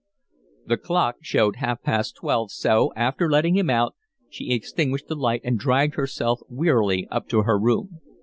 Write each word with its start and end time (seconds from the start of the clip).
The 0.65 0.77
clock 0.77 1.17
showed 1.21 1.57
half 1.57 1.83
past 1.83 2.15
twelve, 2.15 2.49
so, 2.51 2.91
after 2.95 3.29
letting 3.29 3.55
him 3.55 3.69
out, 3.69 3.93
she 4.31 4.49
extinguished 4.51 5.05
the 5.07 5.13
light 5.15 5.41
and 5.43 5.59
dragged 5.59 5.93
herself 5.93 6.39
wearily 6.49 7.07
up 7.11 7.29
to 7.29 7.43
her 7.43 7.59
room. 7.59 8.01